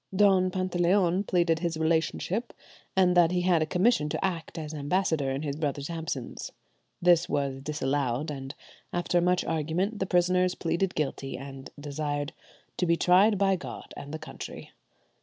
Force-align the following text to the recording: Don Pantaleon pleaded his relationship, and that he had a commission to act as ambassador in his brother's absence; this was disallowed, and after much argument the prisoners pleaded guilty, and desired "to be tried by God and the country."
Don 0.15 0.49
Pantaleon 0.49 1.23
pleaded 1.25 1.59
his 1.59 1.77
relationship, 1.77 2.53
and 2.95 3.15
that 3.15 3.29
he 3.29 3.41
had 3.41 3.61
a 3.61 3.67
commission 3.67 4.09
to 4.09 4.25
act 4.25 4.57
as 4.57 4.73
ambassador 4.73 5.29
in 5.29 5.43
his 5.43 5.55
brother's 5.57 5.91
absence; 5.91 6.51
this 7.03 7.29
was 7.29 7.61
disallowed, 7.61 8.31
and 8.31 8.55
after 8.91 9.21
much 9.21 9.45
argument 9.45 9.99
the 9.99 10.07
prisoners 10.07 10.55
pleaded 10.55 10.95
guilty, 10.95 11.37
and 11.37 11.69
desired 11.79 12.33
"to 12.77 12.87
be 12.87 12.95
tried 12.97 13.37
by 13.37 13.55
God 13.55 13.93
and 13.95 14.11
the 14.11 14.17
country." 14.17 14.71